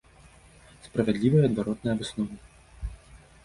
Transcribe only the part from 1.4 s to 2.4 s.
і адваротная высновы.